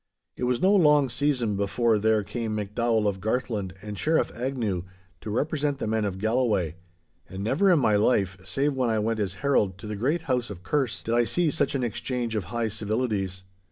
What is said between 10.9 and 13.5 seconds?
did I see such an exchange of high civilities.